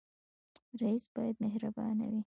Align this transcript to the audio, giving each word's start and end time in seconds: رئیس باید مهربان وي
رئیس 0.81 1.05
باید 1.15 1.35
مهربان 1.43 1.97
وي 2.07 2.19